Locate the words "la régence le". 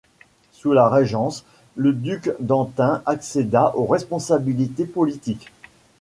0.73-1.93